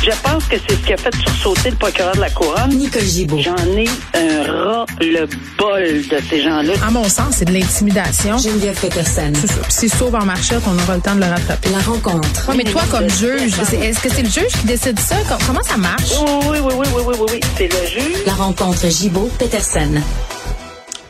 [0.00, 2.70] Je pense que c'est ce qui a fait sursauter le procureur de la Couronne.
[2.70, 3.38] Nicole Gibaud.
[3.40, 6.72] J'en ai un ras-le-bol de ces gens-là.
[6.86, 8.38] À mon sens, c'est de l'intimidation.
[8.38, 9.32] Geneviève Peterson.
[9.34, 9.96] C'est ça.
[9.98, 11.68] Sauve en marchette, on aura le temps de le rattraper.
[11.70, 12.48] La rencontre.
[12.48, 13.52] Ouais, mais toi, comme juge,
[13.82, 15.16] est-ce que c'est le juge qui décide ça?
[15.28, 16.12] Com- Comment ça marche?
[16.20, 17.40] Oui, oui, oui, oui, oui, oui, oui, oui.
[17.56, 18.24] C'est le juge.
[18.26, 20.00] La rencontre Gibaud-Peterson.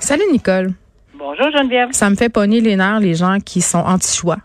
[0.00, 0.72] Salut, Nicole.
[1.18, 1.88] Bonjour, Geneviève.
[1.92, 4.38] Ça me fait pogner les nerfs, les gens qui sont anti-choix.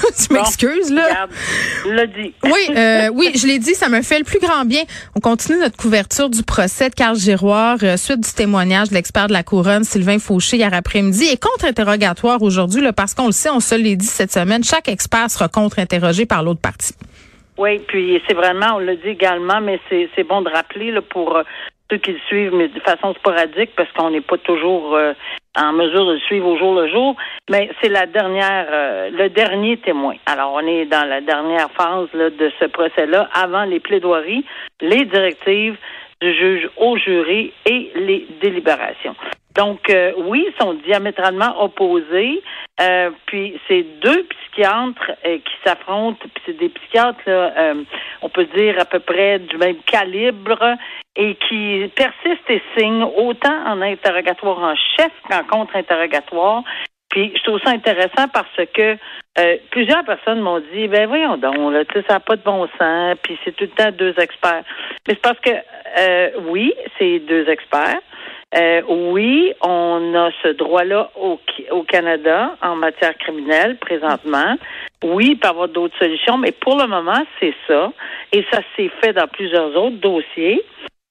[0.26, 1.04] tu m'excuses, là?
[1.04, 1.30] Regarde,
[1.86, 2.34] l'a dit.
[2.44, 4.82] Oui, euh, oui, je l'ai dit, ça me fait le plus grand bien.
[5.14, 9.26] On continue notre couverture du procès de Carl Giroir, euh, suite du témoignage de l'expert
[9.26, 13.50] de la couronne, Sylvain Fauché, hier après-midi, et contre-interrogatoire aujourd'hui, là, parce qu'on le sait,
[13.50, 16.94] on se l'est dit cette semaine, chaque expert sera contre-interrogé par l'autre partie.
[17.58, 21.00] Oui, puis c'est vraiment, on l'a dit également, mais c'est c'est bon de rappeler là,
[21.00, 21.42] pour euh,
[21.90, 25.12] ceux qui le suivent, mais de façon sporadique, parce qu'on n'est pas toujours euh,
[25.56, 27.16] en mesure de le suivre au jour le jour.
[27.50, 30.14] Mais c'est la dernière, euh, le dernier témoin.
[30.26, 34.44] Alors, on est dans la dernière phase là, de ce procès-là, avant les plaidoiries,
[34.80, 35.76] les directives
[36.20, 39.14] du juge au jury et les délibérations.
[39.56, 42.42] Donc, euh, oui, ils sont diamétralement opposés.
[42.80, 46.18] Euh, puis, c'est deux psychiatres euh, qui s'affrontent.
[46.20, 47.82] Puis, c'est des psychiatres, là, euh,
[48.20, 50.76] on peut dire à peu près du même calibre
[51.16, 56.62] et qui persistent et signent autant en interrogatoire en chef qu'en contre-interrogatoire.
[57.08, 58.98] Puis, je trouve ça intéressant parce que
[59.38, 63.16] euh, plusieurs personnes m'ont dit, ben voyons donc, là, ça n'a pas de bon sens,
[63.22, 64.64] puis c'est tout le temps deux experts.
[65.06, 68.00] Mais c'est parce que, oui, c'est deux experts.
[68.54, 71.38] Euh, oui, on a ce droit-là au,
[71.82, 74.56] Canada en matière criminelle présentement.
[75.04, 77.92] Oui, il peut y avoir d'autres solutions, mais pour le moment, c'est ça.
[78.32, 80.62] Et ça s'est fait dans plusieurs autres dossiers.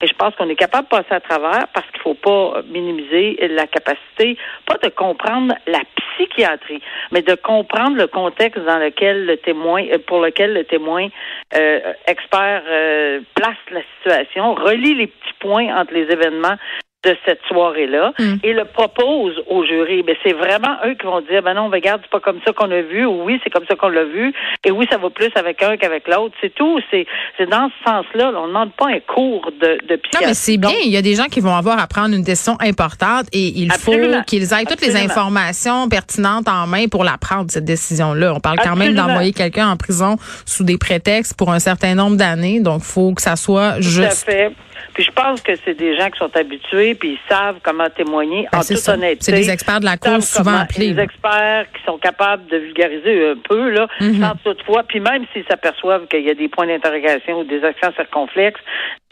[0.01, 2.61] Et je pense qu'on est capable de passer à travers parce qu'il ne faut pas
[2.63, 6.81] minimiser la capacité, pas de comprendre la psychiatrie,
[7.11, 11.07] mais de comprendre le contexte dans lequel le témoin, euh, pour lequel le témoin
[11.55, 16.57] euh, expert euh, place la situation, relie les petits points entre les événements
[17.05, 18.35] de cette soirée-là Mm.
[18.43, 20.03] et le propose au jury.
[20.05, 22.71] Mais c'est vraiment eux qui vont dire, ben non, regarde, c'est pas comme ça qu'on
[22.71, 24.33] a vu, ou oui, c'est comme ça qu'on l'a vu,
[24.63, 26.35] et oui, ça va plus avec un qu'avec l'autre.
[26.41, 26.79] C'est tout.
[26.91, 27.05] C'est,
[27.37, 28.31] c'est dans ce sens-là.
[28.31, 28.39] là.
[28.39, 30.71] On ne demande pas un cours de, de Non, mais c'est bien.
[30.83, 33.71] Il y a des gens qui vont avoir à prendre une décision importante et il
[33.71, 34.17] Absolument.
[34.19, 38.33] faut qu'ils aient toutes les informations pertinentes en main pour la prendre, cette décision-là.
[38.35, 42.17] On parle quand même d'envoyer quelqu'un en prison sous des prétextes pour un certain nombre
[42.17, 42.59] d'années.
[42.59, 44.25] Donc, il faut que ça soit Tout à juste.
[44.25, 44.51] fait.
[44.93, 48.47] Puis je pense que c'est des gens qui sont habitués, puis ils savent comment témoigner
[48.51, 48.93] Ben, en toute ça.
[48.93, 49.17] honnêteté.
[49.25, 53.29] C'est des experts de la Cour souvent appelés, Des experts qui sont capables de vulgariser
[53.31, 54.21] un peu, là, Mhm.
[54.21, 57.91] sans toutefois, puis même s'ils s'aperçoivent qu'il y a des points d'interrogation ou des accents
[57.95, 58.61] circonflexes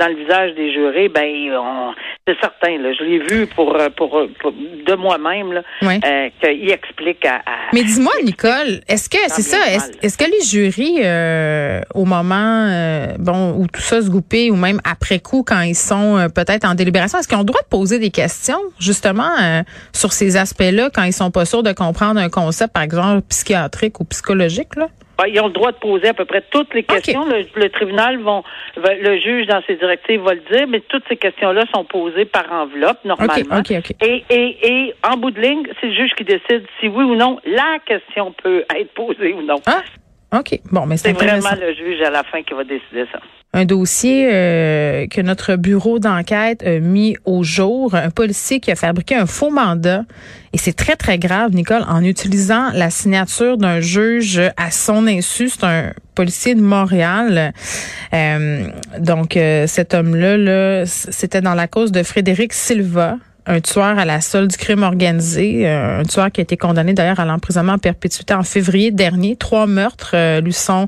[0.04, 1.24] dans le visage des jurés, ben
[1.58, 1.94] on-
[2.28, 2.78] c'est certain.
[2.78, 4.10] Là, je l'ai vu pour, euh, pour,
[4.42, 6.00] pour- de moi-même là, Ouais.
[6.06, 7.42] euh, qu'il explique à, à-
[7.74, 9.58] Mais dis-moi, Nicole, est-ce que c'est ça,
[10.02, 14.56] est-ce que les jurys, euh, au moment, euh, bon, où tout ça se goupait, ou
[14.56, 17.62] même après coup, quand ils sont euh, peut-être en délibération, est-ce qu'ils ont le droit
[17.62, 19.62] de poser des questions, justement, euh,
[19.94, 24.00] sur ces aspects-là, quand ils sont pas sûrs de comprendre un concept, par exemple, psychiatrique
[24.00, 24.88] ou psychologique, là?
[25.18, 27.26] Ben, Ils ont le droit de poser à peu près toutes les questions.
[27.26, 28.44] Le, le tribunal vont,
[28.78, 32.52] le juge dans ses directives va le dire, mais toutes ces questions-là sont posées par
[32.52, 33.62] enveloppe normalement.
[34.02, 37.16] Et, et, et en bout de ligne, c'est le juge qui décide si oui ou
[37.16, 39.62] non la question peut être posée ou non.
[39.66, 39.82] Ah,
[40.34, 40.60] OK.
[40.72, 43.20] Bon, mais c'est vraiment le juge à la fin qui va décider ça.
[43.54, 48.76] un dossier euh, que notre bureau d'enquête a mis au jour, un policier qui a
[48.76, 50.04] fabriqué un faux mandat.
[50.52, 55.50] Et c'est très, très grave, Nicole, en utilisant la signature d'un juge à son insu.
[55.50, 57.54] C'est un policier de Montréal.
[58.14, 58.68] Euh,
[59.00, 64.06] donc, euh, cet homme-là, là, c'était dans la cause de Frédéric Silva un tueur à
[64.06, 67.74] la solde du crime organisé, euh, un tueur qui a été condamné d'ailleurs à l'emprisonnement
[67.74, 69.36] en perpétuité en février dernier.
[69.36, 70.88] Trois meurtres euh, lui sont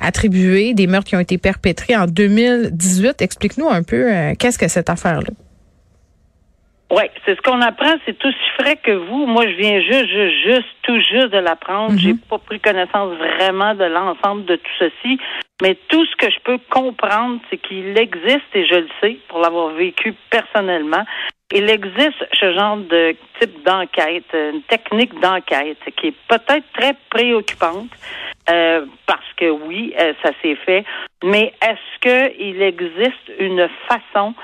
[0.00, 3.20] attribués, des meurtres qui ont été perpétrés en 2018.
[3.22, 5.30] Explique-nous un peu euh, qu'est-ce que cette affaire-là?
[6.92, 9.26] Oui, c'est ce qu'on apprend, c'est aussi frais que vous.
[9.26, 11.96] Moi, je viens juste, juste, juste, tout juste de l'apprendre.
[11.96, 15.20] J'ai pas pris connaissance vraiment de l'ensemble de tout ceci.
[15.62, 19.38] Mais tout ce que je peux comprendre, c'est qu'il existe, et je le sais, pour
[19.38, 21.04] l'avoir vécu personnellement,
[21.52, 27.90] il existe ce genre de type d'enquête, une technique d'enquête qui est peut-être très préoccupante,
[28.48, 30.84] euh, parce que oui, euh, ça s'est fait,
[31.24, 32.00] mais est-ce
[32.38, 34.34] qu'il existe une façon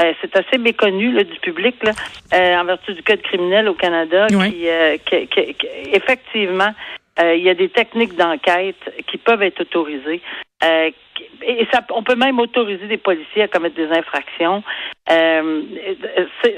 [0.00, 1.92] euh, c'est assez méconnu là, du public là,
[2.32, 6.72] euh, en vertu du code criminel au Canada qui, euh, qui, qui, qui, effectivement
[7.16, 10.20] il y a des techniques d'enquête qui peuvent être autorisées.
[10.62, 14.62] Et ça, on peut même autoriser des policiers à commettre des infractions.
[15.10, 15.60] Euh,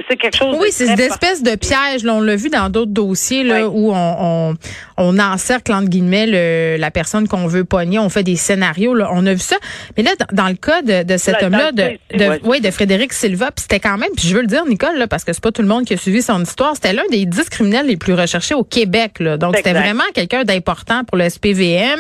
[0.09, 0.57] c'est quelque chose.
[0.61, 2.05] Oui, c'est une espèce de piège.
[2.05, 4.55] Là, on l'a vu dans d'autres dossiers là, où on, on,
[4.99, 7.99] on, encercle entre guillemets le, la personne qu'on veut pogner.
[7.99, 8.95] On fait des scénarios.
[8.95, 9.09] Là.
[9.13, 9.57] On a vu ça.
[9.97, 12.61] Mais là, dans, dans le cas de, de cet homme-là, de, de, ouais.
[12.61, 14.11] de Frédéric Silva, c'était quand même.
[14.17, 15.95] Puis je veux le dire, Nicole, là, parce que c'est pas tout le monde qui
[15.95, 16.77] a suivi son histoire.
[16.77, 19.19] C'était l'un des dix criminels les plus recherchés au Québec.
[19.19, 19.37] Là.
[19.37, 21.99] Donc c'était vraiment quelqu'un d'important pour le SPVM.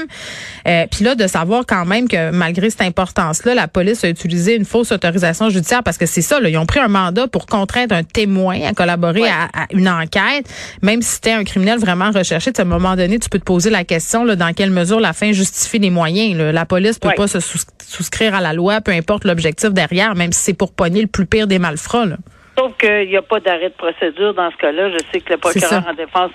[0.66, 4.56] Euh, puis là, de savoir quand même que malgré cette importance-là, la police a utilisé
[4.56, 7.94] une fausse autorisation judiciaire parce que c'est ça ils ont pris un mandat pour contraindre
[7.94, 10.48] un témoin à collaborer à, une enquête,
[10.82, 12.50] même si c'était un criminel vraiment recherché.
[12.56, 15.12] À un moment donné, tu peux te poser la question là, dans quelle mesure la
[15.12, 16.36] fin justifie les moyens.
[16.36, 16.52] Là.
[16.52, 20.40] La police peut pas se souscrire à la loi, peu importe l'objectif derrière, même si
[20.42, 22.06] c'est pour pogner le plus pire des malfrats.
[22.06, 22.16] Là.
[22.66, 24.90] Sauf qu'il n'y a pas d'arrêt de procédure dans ce cas-là.
[24.90, 26.32] Je sais que le procureur en défense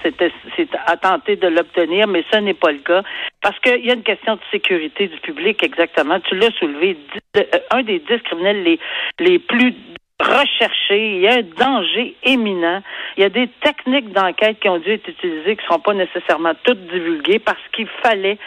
[0.87, 3.03] a tenté de l'obtenir, mais ce n'est pas le cas.
[3.41, 6.21] Parce qu'il y a une question de sécurité du public, exactement.
[6.21, 6.97] Tu l'as soulevé.
[7.35, 8.79] Euh, un des dix criminels les,
[9.19, 9.73] les plus
[10.21, 12.81] recherché, il y a un danger éminent.
[13.17, 15.93] Il y a des techniques d'enquête qui ont dû être utilisées qui ne seront pas
[15.93, 18.37] nécessairement toutes divulguées parce qu'il fallait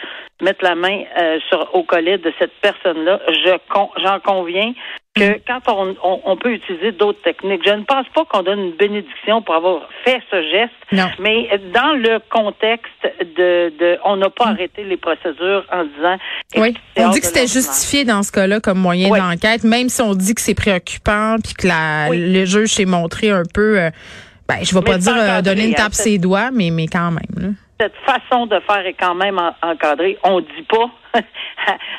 [0.41, 3.19] mettre la main euh, sur au collet de cette personne-là.
[3.27, 3.57] Je
[4.03, 4.73] j'en conviens
[5.15, 5.95] que quand on,
[6.25, 9.87] on, peut utiliser d'autres techniques, je ne pense pas qu'on donne une bénédiction pour avoir
[10.03, 12.91] fait ce geste, mais dans le contexte
[13.21, 16.17] de, de on n'a pas arrêté les procédures en disant.
[16.57, 20.13] Oui, on dit que c'était justifié dans ce cas-là comme moyen d'enquête, même si on
[20.13, 23.79] dit que c'est préoccupant puis que la, le juge s'est montré un peu.
[23.79, 23.89] Euh,
[24.47, 27.09] ben, je vais pas dire euh, donner une tape hein, ses doigts, mais mais quand
[27.09, 27.35] même.
[27.37, 27.47] Là
[27.79, 30.17] cette façon de faire est quand même encadrée.
[30.23, 30.89] On dit pas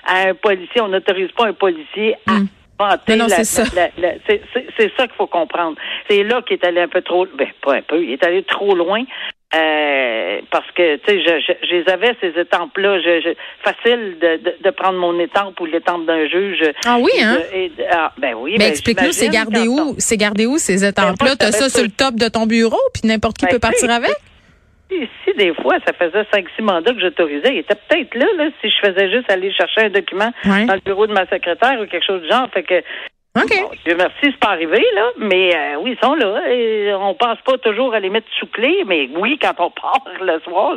[0.06, 2.48] à un policier, on n'autorise pas un policier à mm.
[2.78, 3.64] Non, c'est ça.
[3.67, 5.76] c'est ça qu'il faut comprendre.
[6.08, 8.43] C'est là qu'il est allé un peu trop, ben pas un peu, il est allé
[8.43, 9.02] trop loin.
[9.55, 13.32] Euh, parce que tu sais, je, je, les avais ces étampes-là, je,
[13.62, 16.62] facile de, de, prendre mon étampe ou l'étampe d'un juge.
[16.84, 17.38] Ah oui, hein?
[17.93, 18.52] ah, Ben oui.
[18.58, 19.94] Mais ben, explique-nous, c'est gardé où?
[19.99, 21.37] C'est gardé où ces ben, étampes-là?
[21.37, 24.17] T'as ça sur le top de ton bureau, puis n'importe qui ben, peut partir avec?
[24.88, 28.48] si des fois, ça faisait cinq, six mandats que j'autorisais, il était peut-être là, là,
[28.60, 31.86] si je faisais juste aller chercher un document dans le bureau de ma secrétaire ou
[31.86, 32.48] quelque chose du genre.
[32.52, 32.82] Fait que
[33.36, 33.78] OK.
[33.84, 36.40] Dieu merci, c'est pas arrivé, là, mais euh, oui, ils sont là.
[36.50, 40.02] Et on pense pas toujours à les mettre sous clé, mais oui, quand on part
[40.20, 40.76] le soir,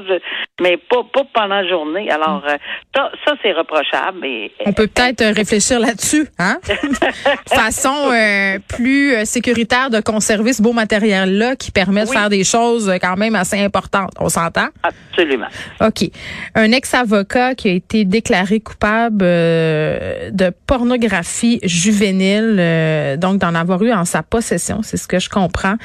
[0.59, 2.11] mais pas, pas pendant la journée.
[2.11, 2.57] Alors, euh,
[2.93, 4.19] ça, ça c'est reprochable.
[4.21, 6.57] Mais, on peut peut-être réfléchir là-dessus, hein?
[7.47, 12.91] Façon euh, plus sécuritaire de conserver ce beau matériel-là qui permet de faire des choses
[13.01, 14.11] quand même assez importantes.
[14.19, 14.67] On s'entend?
[14.83, 15.47] Absolument.
[15.81, 16.09] OK.
[16.55, 23.91] Un ex-avocat qui a été déclaré coupable de pornographie juvénile euh, donc d'en avoir eu
[23.91, 25.75] en sa possession, c'est ce que je comprends.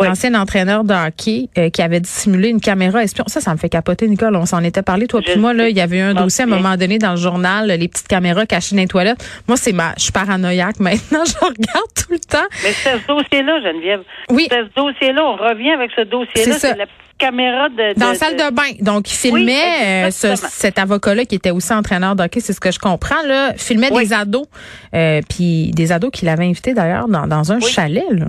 [0.00, 3.24] L'ancien entraîneur de hockey euh, qui avait dissimulé une caméra espion.
[3.26, 4.36] Ça, ça me fait capoter, Nicole.
[4.36, 5.52] On s'en était parlé, toi puis moi.
[5.52, 7.88] Là, il y avait eu un dossier à un moment donné dans le journal, les
[7.88, 9.24] petites caméras cachées dans les toilettes.
[9.48, 11.24] Moi, c'est ma, je suis paranoïaque maintenant.
[11.24, 12.46] je regarde tout le temps.
[12.62, 14.02] Mais c'est ce dossier-là, Geneviève.
[14.30, 14.48] Oui.
[14.50, 15.24] C'est ce dossier-là.
[15.24, 16.58] On revient avec ce dossier-là.
[16.58, 16.86] C'est la
[17.22, 18.72] caméra de, dans la salle de bain.
[18.80, 22.72] Donc, il filmait euh, cet avocat-là qui était aussi entraîneur de hockey, c'est ce que
[22.72, 24.46] je comprends là, filmait des ados,
[24.94, 28.10] euh, puis des ados qu'il avait invités d'ailleurs dans, dans un chalet.
[28.10, 28.26] Là.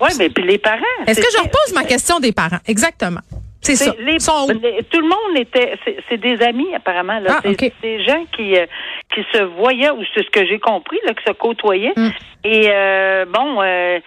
[0.00, 0.98] Oui, mais puis les parents.
[1.06, 2.58] Est-ce que je repose ma question des parents?
[2.66, 3.20] Exactement.
[3.60, 3.94] C'est ça.
[4.00, 7.20] Les, tout le monde était, c'est des amis apparemment.
[7.20, 7.36] Là.
[7.36, 8.66] Ah, c'est des gens qui euh,
[9.14, 11.92] qui se voyaient, ou c'est ce que j'ai compris, là, qui se côtoyaient.
[11.96, 12.08] Mm.
[12.42, 14.00] Et euh, bon, euh,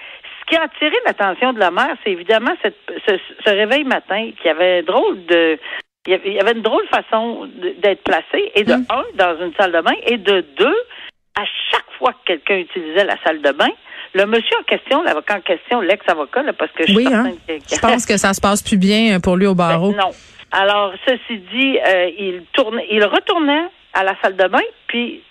[0.46, 4.50] ce qui a attiré l'attention de la mère, c'est évidemment cette, ce, réveil matin qui
[4.50, 5.58] avait drôle de
[6.08, 7.50] il y avait une drôle façon
[7.80, 8.86] d'être placé, et de mm.
[8.92, 10.78] un, dans une salle de bain, et de deux,
[11.36, 13.72] à chaque fois que quelqu'un utilisait la salle de bain,
[14.14, 17.32] le monsieur en question, l'avocat en question, l'ex-avocat, parce que je oui, hein?
[17.50, 19.94] je pense que ça se passe plus bien pour lui au barreau.
[19.94, 20.12] Ben, non.
[20.52, 25.24] Alors, ceci dit, euh, il tournait, il retournait à la salle de bain, puis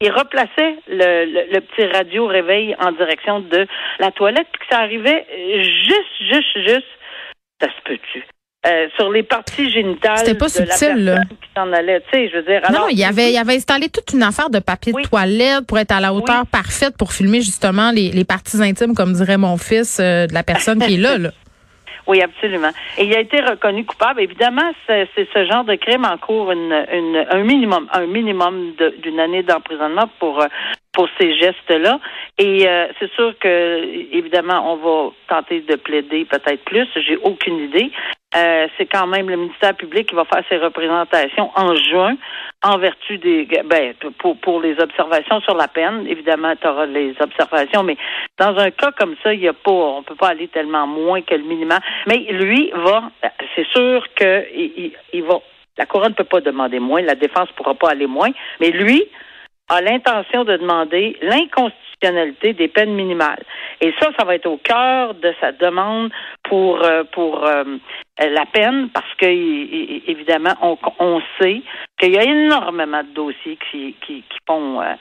[0.00, 3.66] il replaçait le, le, petit radio réveil en direction de
[3.98, 5.26] la toilette, puis que ça arrivait
[5.62, 6.86] juste, juste, juste,
[7.60, 8.24] ça se peut-tu,
[8.66, 11.14] euh, sur les parties génitales C'était pas de la subtil, là.
[11.14, 12.00] personne qui s'en allait.
[12.12, 12.60] Tu sais, je veux dire.
[12.62, 15.02] Non, alors, non, il avait, il avait installé toute une affaire de papier Oui.
[15.04, 16.48] de toilette pour être à la hauteur Oui.
[16.52, 20.42] parfaite pour filmer justement les, les parties intimes, comme dirait mon fils, euh, de la
[20.42, 21.16] personne qui est là.
[21.16, 21.30] là.
[22.06, 22.70] Oui, absolument.
[22.98, 24.20] Et il a été reconnu coupable.
[24.20, 29.18] Évidemment, c'est ce genre de crime en cours une, une- un minimum, un minimum d'une
[29.20, 30.46] année d'emprisonnement pour euh,
[30.92, 31.98] pour ces gestes-là.
[32.38, 33.82] Et euh, c'est sûr que
[34.16, 36.86] évidemment, on va tenter de plaider peut-être plus.
[36.96, 37.90] J'ai aucune idée.
[38.36, 42.16] Euh, c'est quand même le ministère public qui va faire ses représentations en juin
[42.74, 46.06] en vertu des ben pour pour les observations sur la peine.
[46.08, 47.96] Évidemment, tu auras les observations, mais
[48.38, 51.22] dans un cas comme ça, il y a pas on peut pas aller tellement moins
[51.22, 51.78] que le minimum.
[52.06, 53.10] Mais lui va
[53.54, 55.38] c'est sûr que il, il- il va
[55.78, 58.30] la couronne ne peut pas demander moins, la défense pourra pas aller moins,
[58.60, 59.04] mais lui
[59.68, 63.42] a l'intention de demander l'inconstitutionnalité des peines minimales.
[63.80, 66.10] Et ça, ça va être au cœur de sa demande
[66.44, 67.64] pour euh, pour euh,
[68.18, 71.62] la peine, parce que évidemment, on, on sait
[71.98, 74.94] qu'il y a énormément de dossiers qui qui, qui font euh,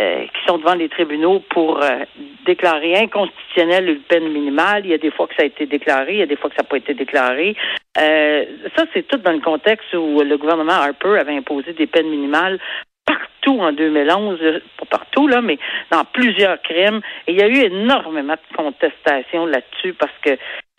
[0.00, 2.04] euh, qui sont devant les tribunaux pour euh,
[2.46, 4.82] déclarer inconstitutionnelle une peine minimale.
[4.84, 6.50] Il y a des fois que ça a été déclaré, il y a des fois
[6.50, 7.56] que ça n'a pas été déclaré.
[8.00, 8.44] Euh,
[8.76, 12.60] ça, c'est tout dans le contexte où le gouvernement Harper avait imposé des peines minimales
[13.48, 15.58] partout en 2011, euh, pas partout, là, mais
[15.90, 17.00] dans plusieurs crimes.
[17.26, 20.30] Et il y a eu énormément de contestations là-dessus parce que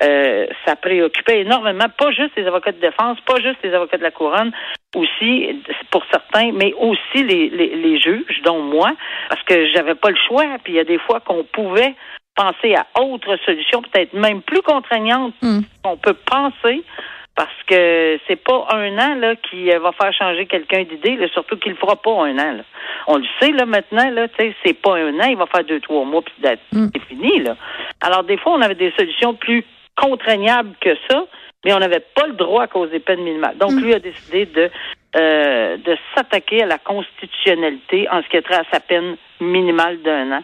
[0.02, 4.04] euh, ça préoccupait énormément, pas juste les avocats de défense, pas juste les avocats de
[4.04, 4.52] la couronne,
[4.96, 5.62] aussi
[5.92, 8.92] pour certains, mais aussi les, les, les juges, dont moi,
[9.30, 10.46] parce que j'avais pas le choix.
[10.64, 11.96] Puis il y a des fois qu'on pouvait
[12.36, 15.60] penser à autre solution, peut-être même plus contraignante Mm.
[15.84, 16.84] qu'on peut penser.
[17.40, 21.56] Parce que c'est pas un an là qui euh, va faire changer quelqu'un d'idée, surtout
[21.56, 22.52] qu'il le fera pas un an.
[22.52, 22.64] Là.
[23.08, 26.04] On le sait là maintenant là, c'est pas un an, il va faire deux trois
[26.04, 26.34] mois puis
[26.74, 26.88] Mm.
[26.94, 27.56] c'est fini là.
[28.02, 29.64] Alors des fois on avait des solutions plus
[29.96, 31.28] contraignables que ça,
[31.64, 33.58] mais on n'avait pas le droit à cause des peines minimales.
[33.58, 34.70] Donc lui a décidé de
[35.16, 40.02] euh, de s'attaquer à la constitutionnalité en ce qui a trait à sa peine minimale
[40.02, 40.44] d'un an.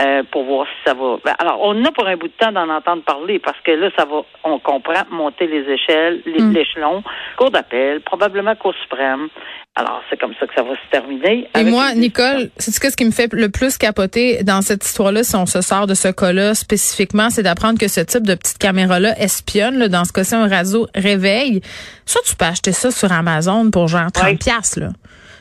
[0.00, 1.18] Euh, pour voir si ça va.
[1.24, 3.90] Ben, alors, on a pour un bout de temps d'en entendre parler parce que là,
[3.96, 6.52] ça va, on comprend, monter les échelles, les- Mm.
[6.52, 7.02] l'échelon,
[7.36, 9.28] cour d'appel, probablement cour suprême.
[9.76, 11.48] Alors, c'est comme ça que ça va se terminer.
[11.58, 15.34] Et moi, Nicole, c'est ce qui me fait le plus capoter dans cette histoire-là, si
[15.36, 19.18] on se sort de ce cas-là spécifiquement, c'est d'apprendre que ce type de petite caméra-là
[19.20, 21.60] espionne, là, dans ce cas-ci, un réseau réveil.
[22.06, 24.36] Ça, tu peux acheter ça sur Amazon pour genre 30 Ouais.
[24.36, 24.88] piastres, là.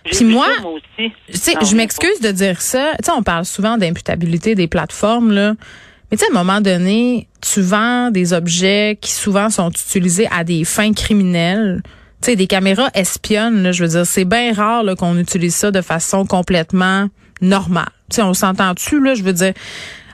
[0.05, 1.11] Puis moi, ça, moi aussi.
[1.31, 2.91] Tu sais, Ah, je m'excuse de dire ça.
[2.99, 5.53] Tu sais, on parle souvent d'imputabilité des plateformes, là.
[6.11, 10.27] Mais tu sais, à un moment donné, tu vends des objets qui souvent sont utilisés
[10.31, 11.81] à des fins criminelles.
[12.21, 15.71] Tu sais, des caméras espionnes, là, je veux dire, c'est bien rare qu'on utilise ça
[15.71, 17.07] de façon complètement
[17.41, 17.89] normale.
[18.09, 19.53] Tu sais, on s'entend-tu, là, je veux dire,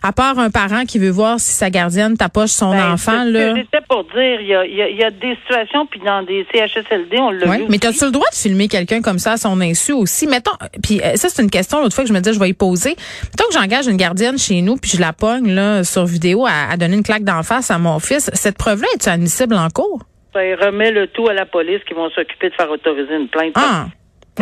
[0.04, 3.32] à part un parent qui veut voir si sa gardienne tapoche son Ben, enfant, c'est
[3.32, 3.56] là.
[3.56, 6.00] J'étais pour dire, il y a, il y, a, il y a des situations, puis
[6.06, 7.58] dans des CHSLD, on l'a Ouais.
[7.60, 7.66] vu.
[7.70, 10.28] Mais t'as-tu le droit de filmer quelqu'un comme ça à son insu aussi?
[10.28, 10.52] Mettons,
[10.84, 12.54] puis euh, ça, c'est une question l'autre fois que je me disais, je vais y
[12.54, 12.96] poser.
[13.24, 16.72] Mettons que j'engage une gardienne chez nous, puis je la pogne là, sur vidéo à,
[16.72, 18.30] à donner une claque d'en face à mon fils.
[18.34, 20.02] Cette preuve-là, est-tu admissible en cours?
[20.34, 23.54] Ça remet le tout à la police qui vont s'occuper de faire autoriser une plainte.
[23.56, 23.88] Ah!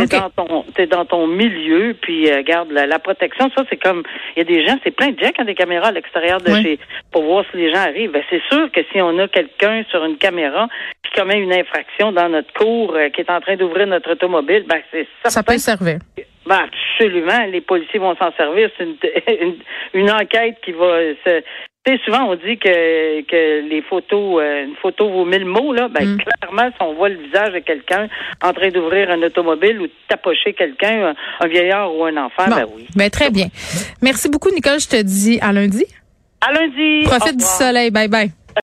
[0.05, 3.77] T'es dans ton t'es dans ton milieu puis euh, garde la, la protection ça c'est
[3.81, 4.03] comme
[4.35, 6.39] il y a des gens c'est plein de gens qui ont des caméras à l'extérieur
[6.41, 6.63] de Oui.
[6.63, 6.79] chez
[7.11, 10.03] pour voir si les gens arrivent ben c'est sûr que si on a quelqu'un sur
[10.05, 10.67] une caméra
[11.03, 14.65] qui commet une infraction dans notre cour euh, qui est en train d'ouvrir notre automobile
[14.67, 15.97] ben c'est Ça certain peut servir.
[16.45, 18.97] ben, absolument les policiers vont s'en servir c'est une,
[19.41, 19.55] une
[19.93, 21.43] une enquête qui va se
[21.91, 25.87] sais, souvent on dit que que les photos euh, une photo vaut mille mots là
[25.87, 26.17] ben Mm.
[26.17, 28.07] clairement si on voit le visage de quelqu'un
[28.43, 31.15] en train d'ouvrir un automobile ou de tapocher quelqu'un un,
[31.45, 32.55] un vieillard ou un enfant Bon.
[32.55, 33.47] ben oui Ben, très bien.
[34.01, 34.79] Merci beaucoup, Nicole.
[34.79, 35.85] Je te dis à lundi.
[36.41, 37.91] à lundi Profite du soleil.
[37.91, 38.47] Bye bye.